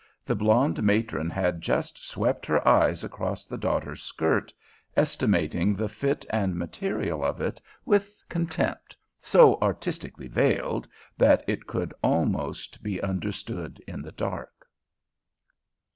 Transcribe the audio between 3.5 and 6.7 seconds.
daughter's skirt, estimating the fit and